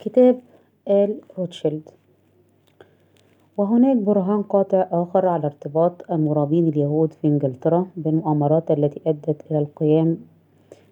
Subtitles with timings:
[0.00, 0.40] كتاب
[0.88, 1.90] آل روتشيلد.
[3.56, 10.18] وهناك برهان قاطع آخر على ارتباط المرابين اليهود في إنجلترا بالمؤامرات التي أدت إلى القيام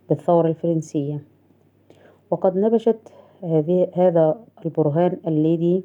[0.08, 1.22] بالثورة الفرنسية.
[2.30, 2.98] وقد نبشت
[3.94, 5.84] هذا البرهان الليدي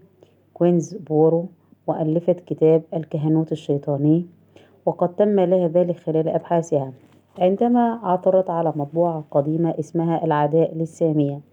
[0.54, 1.46] كوينزبورو
[1.88, 4.26] وألفت كتاب الكهنوت الشيطاني
[4.86, 6.94] وقد تم لها ذلك خلال أبحاثها.
[7.40, 11.51] عندما عثرت على مطبوعة قديمة اسمها العداء للسامية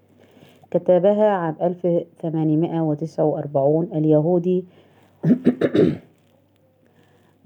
[0.71, 1.87] كتبها عام ألف
[2.23, 4.65] ثمانمائة وتسعة وأربعون اليهودي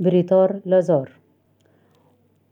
[0.00, 1.10] بريتار لازار.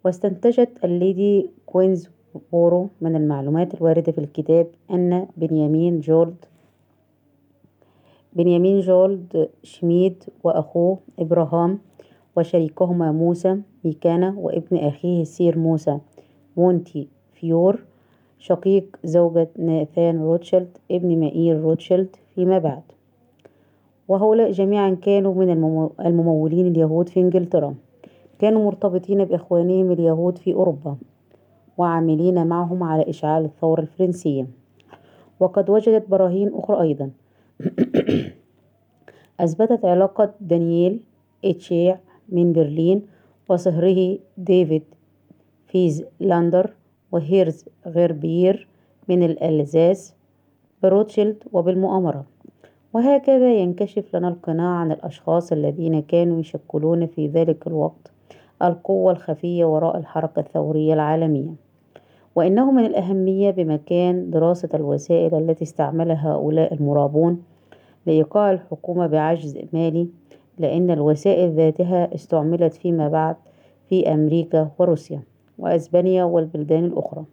[0.04, 2.09] واستنتجت الليدي كوينز
[2.52, 6.45] بورو من المعلومات الواردة في الكتاب أن بنيامين جولد
[8.32, 11.78] بنيامين جولد شميد وأخوه إبراهام
[12.37, 15.98] وشريكهما موسى ميكانا وابن أخيه سير موسى
[16.56, 17.84] مونتي فيور
[18.40, 22.82] شقيق زوجة ناثان روتشيلد ابن مائير روتشيلد فيما بعد.
[24.08, 25.51] وهؤلاء جميعا كانوا من
[26.01, 27.74] الممولين اليهود في إنجلترا.
[28.38, 30.96] كانوا مرتبطين بإخوانهم اليهود في أوروبا
[31.78, 34.46] وعاملين معهم على إشعال الثورة الفرنسية.
[35.40, 37.10] وقد وجدت براهين أخرى أيضا.
[39.40, 41.00] أثبتت علاقة دانييل
[41.45, 43.02] إتزيغ من برلين
[43.48, 44.82] وصهره ديفيد
[45.66, 46.70] فيزلاندر
[47.12, 48.68] وهيرز غيربير
[49.08, 50.14] من الألزاس
[50.82, 52.24] بروتشيلد وبالمؤامرة.
[52.92, 58.12] وهكذا ينكشف لنا القناع عن الأشخاص الذين كانوا يشكلون في ذلك الوقت
[58.62, 61.50] القوة الخفية وراء الحركة الثورية العالمية.
[62.34, 67.42] وإنه من الأهمية بمكان دراسة الوسائل التي استعملها هؤلاء المرابون
[68.06, 70.08] لإيقاع الحكومة بعجز مالي
[70.58, 73.36] لأن الوسائل ذاتها استعملت فيما بعد
[73.88, 75.22] في أمريكا وروسيا.
[75.60, 77.25] وأسبانيا والبلدان الأخرى.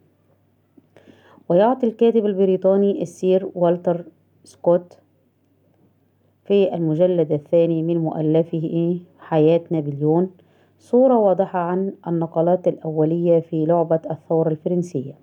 [1.49, 4.05] ويعطي الكاتب البريطاني السير والتر
[4.43, 4.97] سكوت
[6.45, 10.29] في المجلد الثاني من مؤلفه حياة نابليون
[10.79, 15.13] صورة واضحة عن النقلات الأولية في لعبة الثورة الفرنسية.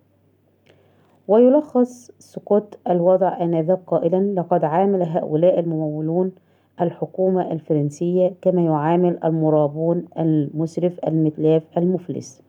[1.28, 6.32] ويلخص سكوت الوضع آنذاك قائلا لقد عامل هؤلاء الممولون
[6.81, 12.43] الحكومة الفرنسية كما يعامل المرابون المسرف المتلاف المفلس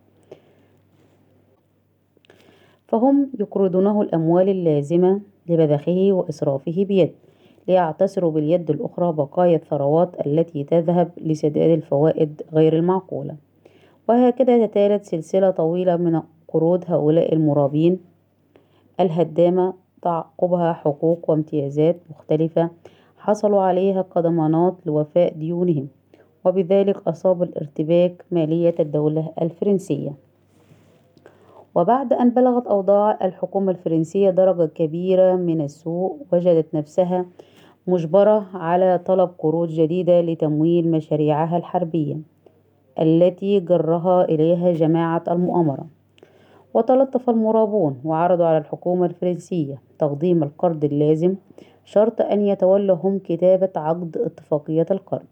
[2.88, 7.12] فهم يقرضونه الأموال اللازمة لبذخه وإسرافه بيد
[7.68, 13.36] ليعتصروا باليد الأخرى بقايا الثروات التي تذهب لسداد الفوائد غير المعقولة.
[14.10, 18.00] وهكذا تتالت سلسلة طويلة من قروض هؤلاء المرابين
[19.00, 22.70] الهدامة تعقبها حقوق وامتيازات مختلفة
[23.18, 25.88] حصلوا عليها كضمانات لوفاء ديونهم
[26.46, 30.25] وبذلك أصاب الارتباك مالية الدولة الفرنسية.
[31.76, 37.26] وبعد أن بلغت أوضاع الحكومة الفرنسية درجة كبيرة من السوء وجدت نفسها
[37.88, 42.18] مجبرة على طلب قروض جديدة لتمويل مشاريعها الحربية
[43.00, 45.86] التي جرها إليها جماعة المؤامرة.
[46.74, 51.36] وتلطف المرابون وعرضوا على الحكومة الفرنسية تقديم القرض اللازم
[51.86, 55.26] شرط أن يتولوا هم كتابة عقد اتفاقية القرض.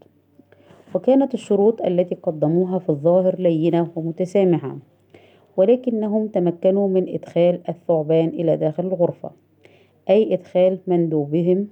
[0.95, 4.75] وكانت الشروط التي قدموها في الظاهر لينة ومتسامحة.
[5.57, 9.31] ولكنهم تمكنوا من إدخال الثعبان إلى داخل الغرفة
[10.09, 11.67] أي إدخال مندوبهم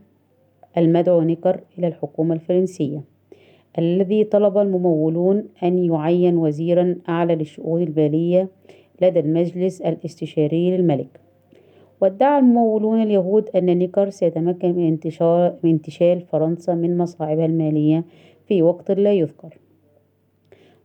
[0.78, 3.02] المدعو نيكر إلى الحكومة الفرنسية
[3.80, 8.50] الذي طلب الممولون أن يعين وزيرا أعلى للشؤون المالية
[9.02, 11.20] لدى المجلس الاستشاري للملك.
[12.02, 18.03] وادعى الممولون اليهود أن نيكر سيتمكن من انتشار من انتشال فرنسا من مصاعبها المالية
[18.47, 19.58] في وقت لا يذكر.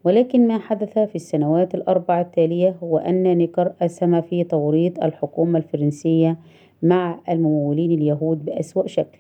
[0.04, 6.38] ولكن ما حدث في السنوات الأربع التالية هو أن نيكر أسهم في توريط الحكومة الفرنسية
[6.82, 9.18] مع الممولين اليهود بأسوأ شكل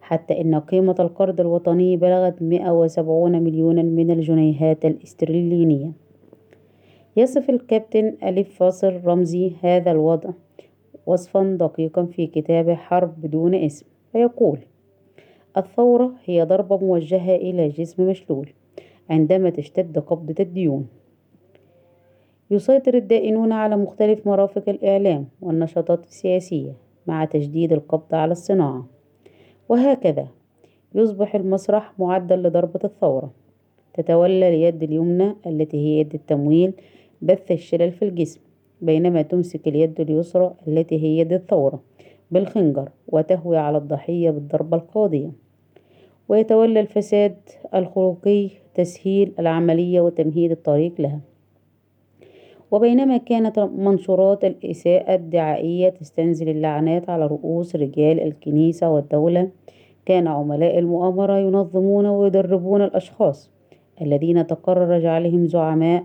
[0.00, 5.92] حتى إن قيمة القرض الوطني بلغت 170 مليونا من الجنيهات الاسترلينية.
[7.16, 10.30] يصف الكابتن أليف فاصل رمزي هذا الوضع
[11.06, 14.58] وصفا دقيقا في كتابه حرب بدون اسم فيقول
[15.56, 18.52] الثورة هي ضربة موجهة إلى جسم مشلول
[19.10, 20.86] عندما تشتد قبضة الديون.
[22.50, 26.72] يسيطر الدائنون على مختلف مرافق الإعلام والنشاطات السياسية
[27.06, 28.86] مع تجديد القبض على الصناعة.
[29.68, 30.28] وهكذا
[30.94, 33.30] يصبح المسرح معدا لضربة الثورة.
[33.94, 36.72] تتولى اليد اليمنى التي هي يد التمويل
[37.22, 38.40] بث الشلل في الجسم
[38.80, 41.82] بينما تمسك اليد اليسرى التي هي يد الثورة
[42.30, 45.30] بالخنجر وتهوي على الضحية بالضربة القاضية.
[46.28, 47.36] ويتولى الفساد
[47.74, 51.20] الخلقي تسهيل العملية وتمهيد الطريق لها.
[52.70, 59.50] وبينما كانت منشورات الإساءة الدعائية تستنزل اللعنات على رؤوس رجال الكنيسة والدولة
[60.06, 63.50] كان عملاء المؤامرة ينظمون ويدربون الأشخاص
[64.00, 66.04] الذين تقرر جعلهم زعماء.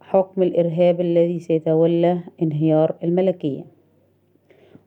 [0.00, 3.64] حكم الإرهاب الذي سيتولى انهيار الملكية.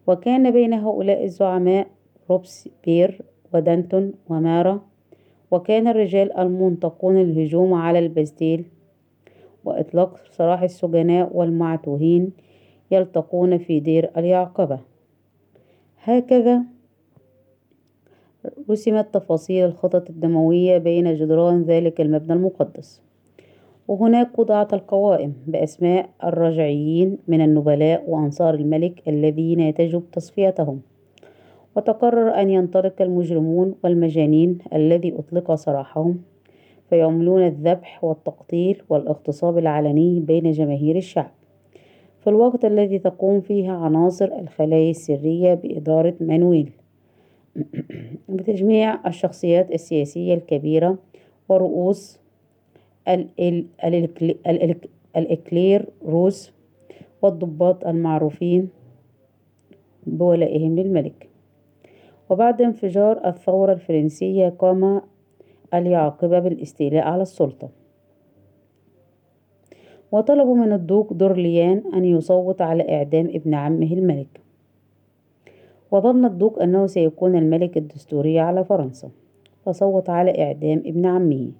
[0.08, 1.88] وكان بين هؤلاء الزعماء
[2.30, 3.22] روبسبير
[3.54, 4.82] ودانتون ومارا
[5.52, 8.66] وكان الرجال المنطقون الهجوم على البستيل.
[9.66, 12.32] وإطلاق سراح السجناء والمعتوهين
[12.92, 14.80] يلتقون في دير اليعقبة.
[16.04, 16.64] هكذا
[18.70, 23.02] رسمت تفاصيل الخطط الدموية بين جدران ذلك المبنى المقدس.
[23.88, 30.82] وهناك وضعت القوائم بأسماء الرجعيين من النبلاء وأنصار الملك الذين يجب تصفيتهم.
[31.76, 36.22] وتقرر أن ينطلق المجرمون والمجانين الذي أطلق سراحهم
[36.90, 41.32] فيعملون الذبح والتقتيل والاغتصاب العلني بين جماهير الشعب.
[42.20, 46.72] في الوقت الذي تقوم فيه عناصر الخلايا السرية بإدارة مانويل
[48.30, 50.98] بتجميع الشخصيات السياسية الكبيرة
[51.50, 52.20] ورؤوس
[55.16, 56.52] الإكلير روس
[57.22, 58.70] والضباط المعروفين
[60.08, 61.31] بولائهم للملك.
[62.32, 65.02] وبعد انفجار الثورة الفرنسية قام
[65.74, 67.70] اليعقبة بالاستيلاء على السلطة.
[70.12, 74.42] وطلبوا من الدوق دورليان أن يصوت على إعدام ابن عمه الملك.
[75.92, 79.10] وظن الدوق أنه سيكون الملك الدستوري على فرنسا.
[79.66, 81.52] فصوت على إعدام ابن عمه.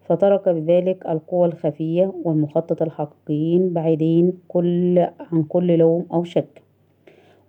[0.00, 4.98] فترك بذلك القوى الخفية والمخطط الحقيقيين بعيدين كل
[5.32, 6.62] عن كل لوم أو شك.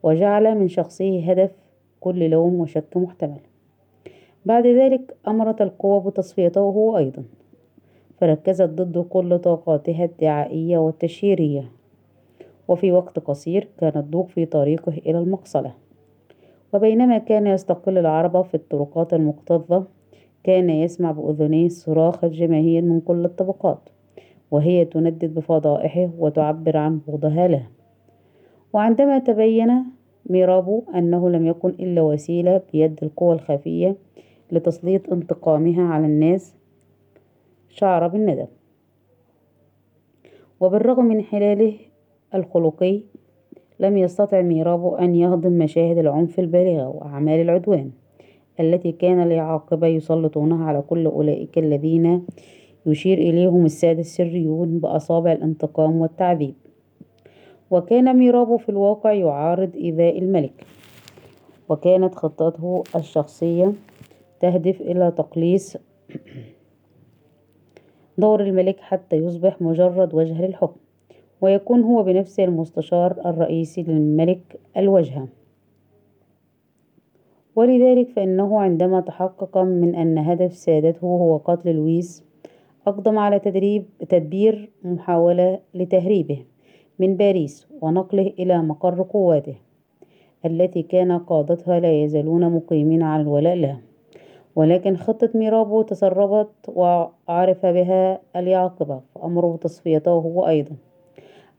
[0.03, 1.64] وجعل من شخصه هدف
[2.05, 3.39] كل لوم وشك محتمل.
[4.45, 7.23] بعد ذلك أمرت القوى بتصفيته هو أيضا
[8.17, 11.71] فركزت ضده كل طاقاتها الدعائية والتشهيرية.
[12.67, 15.73] وفي وقت قصير كان الضوء في طريقه إلى المقصلة.
[16.73, 19.85] وبينما كان يستقل العربة في الطرقات المكتظة
[20.43, 23.89] كان يسمع بأذنيه صراخ الجماهير من كل الطبقات
[24.51, 27.67] وهي تندد بفضائحه وتعبر عن بغضها له
[28.73, 29.85] وعندما تبين
[30.29, 33.95] ميرابو أنه لم يكن إلا وسيلة بيد القوى الخفية
[34.51, 36.55] لتسليط انتقامها على الناس
[37.69, 38.47] شعر بالندم.
[40.59, 41.73] وبالرغم من حلاله
[42.35, 43.01] الخلقي
[43.79, 47.91] لم يستطع ميرابو أن يهضم مشاهد العنف البالغة وأعمال العدوان
[48.59, 52.25] التي كان اليعاقبة يسلطونها على كل أولئك الذين
[52.85, 56.53] يشير إليهم السادة السريون بأصابع الانتقام والتعذيب.
[57.71, 60.65] وكان ميرابو في الواقع يعارض إيذاء الملك.
[61.69, 63.73] وكانت خطته الشخصية
[64.39, 65.77] تهدف إلى تقليص
[68.17, 70.79] دور الملك حتى يصبح مجرد وجه للحكم
[71.41, 75.27] ويكون هو بنفسه المستشار الرئيسي للملك الوجهة.
[77.55, 82.25] ولذلك فإنه عندما تحقق من أن هدف سادته هو قتل لويس
[82.87, 86.45] أقدم على تدريب تدبير محاولة لتهريبه.
[86.99, 89.55] من باريس ونقله إلى مقر قواته
[90.45, 93.79] التي كان قادتها لا يزالون مقيمين على الولاء له
[94.55, 100.75] ولكن خطة ميرابو تسربت وعرف بها اليعقبة فأمره تصفيته هو أيضا.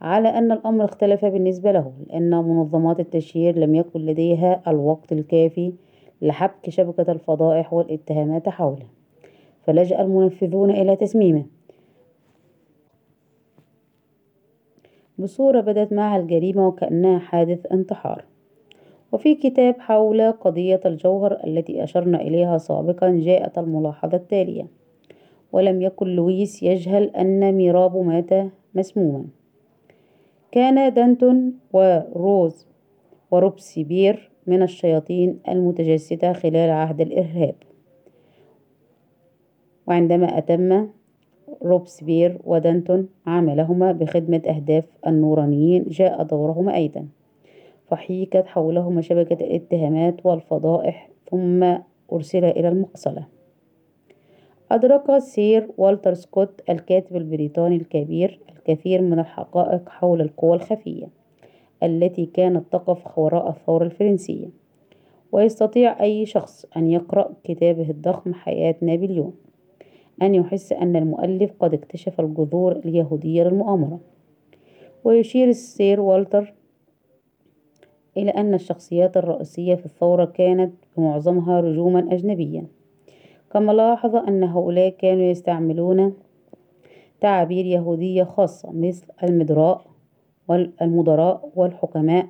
[0.01, 5.73] على أن الأمر اختلف بالنسبة له لأن منظمات التشهير لم يكن لديها الوقت الكافي
[6.23, 8.87] لحبك شبكة الفضائح والاتهامات حوله.
[9.63, 11.45] فلجأ المنفذون إلى تسميمه.
[15.19, 18.25] بصورة بدت معها الجريمة وكأنها حادث انتحار.
[19.13, 24.67] وفي كتاب حول قضية الجوهر التي أشرنا إليها سابقا جاءت الملاحظة التالية.
[25.53, 28.31] ولم يكن لويس يجهل أن ميرابو مات
[28.75, 29.25] مسموما.
[30.53, 32.67] كان دانتون وروز
[33.31, 37.55] وروبسيبير من الشياطين المتجسدة خلال عهد الإرهاب.
[39.87, 40.89] وعندما أتم
[41.63, 47.07] روبسبير ودانتون عملهما بخدمة أهداف النورانيين جاء دورهما أيضا.
[47.87, 51.79] فحيكت حولهما شبكة الاتهامات والفضائح ثم
[52.13, 53.27] أرسل إلى المقصلة.
[54.71, 61.09] أدرك سير والتر سكوت الكاتب البريطاني الكبير الكثير من الحقائق حول القوى الخفية
[61.83, 64.47] التي كانت تقف وراء الثورة الفرنسية
[65.33, 69.33] ويستطيع أي شخص أن يقرأ كتابه الضخم حياة نابليون.
[70.23, 74.01] أن يحس أن المؤلف قد اكتشف الجذور اليهودية للمؤامرة.
[75.05, 76.55] ويشير السير والتر
[78.17, 82.67] إلى أن الشخصيات الرئيسية في الثورة كانت بمعظمها رجوما أجنبيا.
[83.53, 86.15] كما لاحظ أن هؤلاء كانوا يستعملون
[87.21, 89.85] تعابير يهودية خاصة مثل المدراء
[90.49, 92.27] والمدراء والحكماء.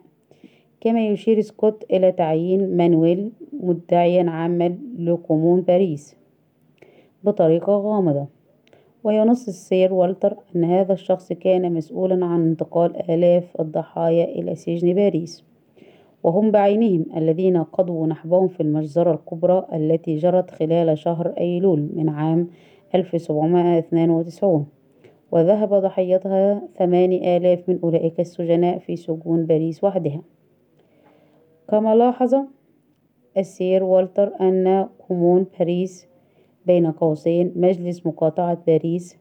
[0.81, 6.17] كما يشير سكوت إلى تعيين مانويل مدعيا عاما لكومون باريس.
[7.27, 8.27] بطريقة غامضة.
[9.05, 15.45] وينص السير والتر أن هذا الشخص كان مسؤولا عن انتقال آلاف الضحايا إلى سجن باريس.
[16.23, 22.49] وهم بعينهم الذين قضوا نحبهم في المجزرة الكبرى التي جرت خلال شهر أيلول من عام
[22.95, 24.67] 1792
[25.33, 30.23] وذهب ضحيتها ثماني آلاف من أولئك السجناء في سجون باريس وحدها.
[31.69, 32.35] كما لاحظ
[33.37, 36.06] السير والتر أن كومون باريس
[36.67, 39.17] بين قوسين مجلس مقاطعة باريس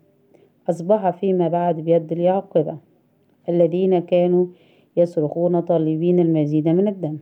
[0.69, 2.77] أصبح فيما بعد بيد اليعاقبة
[3.49, 4.47] الذين كانوا
[4.97, 7.17] يصرخون طالبين المزيد من الدم.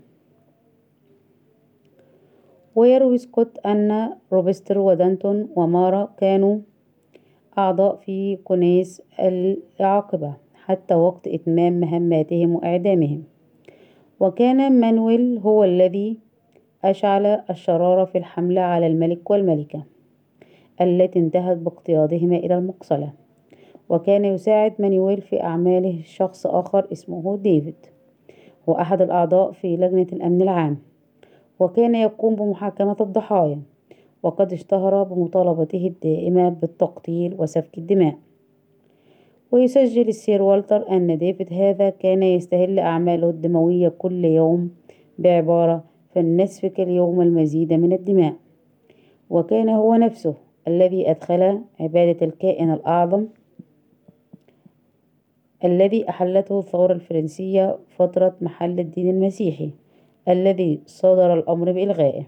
[2.75, 6.59] ويروي سكوت أن روبسبير ودانتون ومارا كانوا
[7.57, 10.33] أعضاء في كنيس اليعاقبة
[10.65, 13.23] حتى وقت إتمام مهماتهم وإعدامهم.
[14.19, 16.17] وكان مانويل هو الذي
[16.83, 19.92] أشعل الشرارة في الحملة على الملك والملكة.
[20.81, 23.13] التي انتهت باقتيادهما إلى المقصلة
[23.89, 27.75] وكان يساعد مانويل في أعماله شخص آخر اسمه ديفيد
[28.69, 30.77] هو أحد الأعضاء في لجنة الأمن العام
[31.59, 33.61] وكان يقوم بمحاكمة الضحايا
[34.23, 38.15] وقد اشتهر بمطالبته الدائمة بالتقتيل وسفك الدماء.
[39.51, 44.71] ويسجل السير والتر أن ديفيد هذا كان يستهل أعماله الدموية كل يوم
[45.19, 48.33] بعبارة فلنسفك اليوم المزيد من الدماء
[49.29, 50.33] وكان هو نفسه
[50.67, 53.27] الذي أدخل عبادة الكائن الأعظم
[55.63, 59.69] الذي أحلته الثورة الفرنسية فترة محل الدين المسيحي
[60.27, 62.23] الذي صدر الأمر بإلغائه.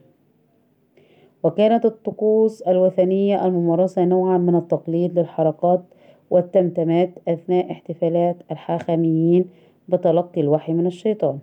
[1.44, 5.84] وكانت الطقوس الوثنية الممارسة نوعا من التقليد للحركات
[6.30, 9.46] والتمتمات أثناء احتفالات الحاخاميين
[9.90, 11.40] بتلقي الوحي من الشيطان.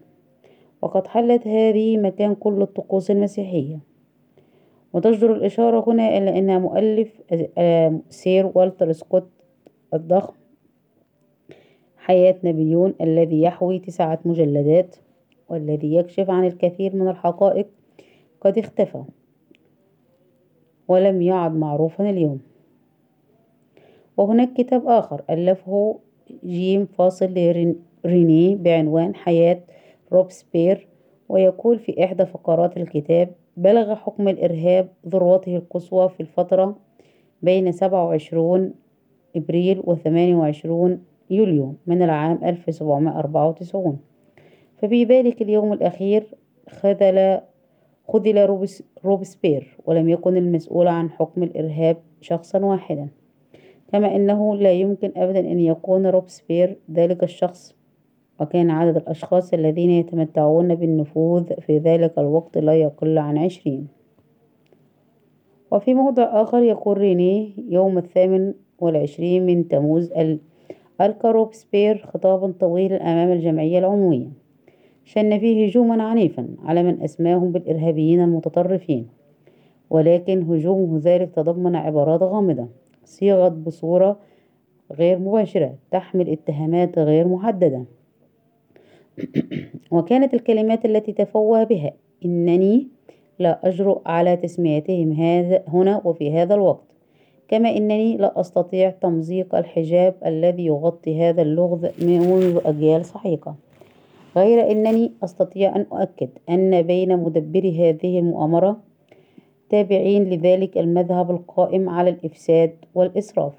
[0.83, 3.92] وقد حلت هذه مكان كل الطقوس المسيحية.
[4.93, 7.23] وتجدر الإشارة هنا إلى أن مؤلف
[8.09, 9.29] سير والتر سكوت
[9.95, 10.35] الضخم
[11.97, 14.97] حياة نابليون الذي يحوي تسعة مجلدات
[15.49, 17.67] والذي يكشف عن الكثير من الحقائق
[18.41, 19.05] قد اختفى
[20.89, 22.41] ولم يعد معروفا اليوم.
[24.17, 25.99] وهناك كتاب آخر ألفه
[26.45, 27.55] جيم فاصل
[28.07, 29.61] ريني بعنوان حياة
[30.13, 30.89] روبسبير
[31.29, 36.77] ويقول في إحدى فقرات الكتاب بلغ حكم الإرهاب ذروته القصوى في الفترة
[37.43, 38.75] بين سبعة وعشرون
[39.37, 43.99] إبريل وثمانية وعشرون يوليو من العام ألف سبعمائة أربعة وتسعون.
[44.77, 46.25] ففي ذلك اليوم الأخير
[46.69, 47.41] خذل
[48.09, 53.09] خذل روبس روبسبير ولم يكن المسؤول عن حكم الإرهاب شخصا واحدا.
[53.93, 57.75] كما أنه لا يمكن أبدا أن يكون روبسبير ذلك الشخص
[58.43, 63.87] وكان عدد الأشخاص الذين يتمتعون بالنفوذ في ذلك الوقت لا يقل عن عشرين.
[65.71, 70.13] وفي موضع آخر يقول رينيه يوم الثامن والعشرين من تموز
[71.01, 74.29] ألقى روبسبير خطابا طويلا أمام الجمعية العمومية.
[75.05, 79.07] شن فيه هجوما عنيفا على من أسماهم بالإرهابيين المتطرفين.
[79.91, 82.69] ولكن هجومه ذلك تضمن عبارات غامضة.
[83.05, 84.19] صيغت بصورة
[84.93, 87.85] غير مباشرة تحمل اتهامات غير محددة.
[89.91, 91.93] وكانت الكلمات التي تفوه بها
[92.25, 92.89] إنني
[93.39, 96.93] لا أجرؤ على تسميتهم هذا هنا وفي هذا الوقت.
[97.49, 103.55] كما إنني لا أستطيع تمزيق الحجاب الذي يغطي هذا اللغز منذ أجيال سحيقة
[104.37, 108.81] غير أنني أستطيع أن أؤكد أن بين مدبري هذه المؤامرة
[109.71, 113.53] تابعين لذلك المذهب القائم على الإفساد والإسراف.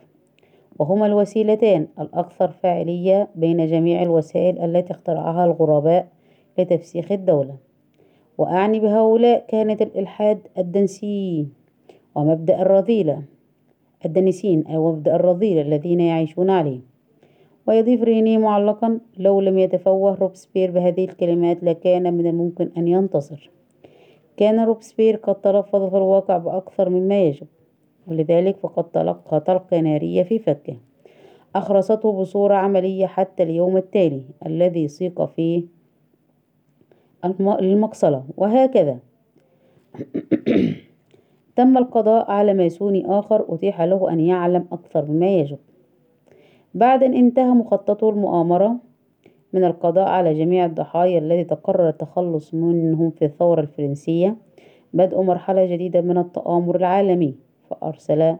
[0.79, 6.07] وهما الوسيلتان الأكثر فاعلية بين جميع الوسائل التي اخترعها الغرباء
[6.57, 7.55] لتفسيخ الدولة.
[8.37, 11.47] وأعني بهؤلاء كانت الإلحاد الدنسي
[12.15, 13.21] ومبدأ الرذيلة.
[14.05, 16.79] الدنسين أو مبدأ الرذيلة الذين يعيشون عليه.
[17.67, 23.49] ويضيف ريني معلقا لو لم يتفوه روبسبير بهذه الكلمات لكان من الممكن أن ينتصر.
[24.37, 27.47] كان روبسبير قد تلفظ في الواقع بأكثر مما يجب.
[28.07, 30.77] ولذلك فقد تلقى طلقة نارية في فكه.
[31.55, 35.63] أخرسته بصورة عملية حتى اليوم التالي الذي سيق فيه
[37.45, 38.99] المقصلة وهكذا.
[41.55, 45.57] تم القضاء على ماسوني آخر أتيح له أن يعلم أكثر مما يجب.
[46.73, 48.75] بعد أن انتهى مخططو المؤامرة
[49.53, 54.35] من القضاء على جميع الضحايا الذي تقرر التخلص منهم في الثورة الفرنسية
[54.93, 57.35] بدء مرحلة جديدة من التآمر العالمي.
[57.73, 58.35] فأرسل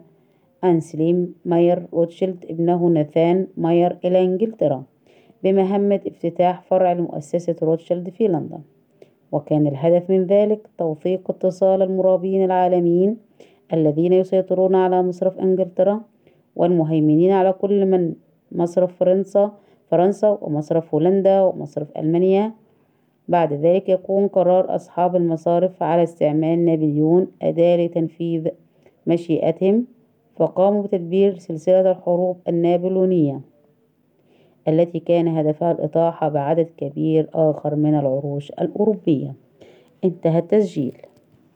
[0.63, 4.83] أنسليم ماير روتشيلد ابنه ناثان ماير إلى إنجلترا
[5.43, 8.59] بمهمة افتتاح فرع لمؤسسة روتشيلد في لندن.
[9.31, 13.17] وكان الهدف من ذلك توثيق اتصال المرابين العالميين
[13.73, 16.01] الذين يسيطرون على مصرف إنجلترا
[16.55, 18.13] والمهيمنين على كل من
[18.51, 19.51] مصرف فرنسا
[19.91, 22.51] فرنسا ومصرف هولندا ومصرف ألمانيا.
[23.27, 28.47] بعد ذلك يكون قرار أصحاب المصارف على استعمال نابليون أداة لتنفيذ
[29.07, 29.85] مشيئتهم
[30.35, 33.41] فقاموا بتدبير سلسلة الحروب النابليونية
[34.67, 39.33] التي كان هدفها الإطاحة بعدد كبير آخر من العروش الأوروبية.
[40.03, 40.97] انتهى التسجيل.